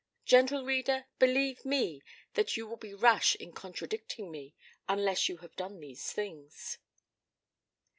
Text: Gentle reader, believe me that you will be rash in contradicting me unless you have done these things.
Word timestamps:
Gentle 0.25 0.65
reader, 0.65 1.05
believe 1.19 1.63
me 1.63 2.01
that 2.33 2.57
you 2.57 2.65
will 2.65 2.75
be 2.75 2.91
rash 2.95 3.35
in 3.35 3.51
contradicting 3.51 4.31
me 4.31 4.55
unless 4.89 5.29
you 5.29 5.37
have 5.37 5.55
done 5.55 5.79
these 5.79 6.11
things. 6.11 6.79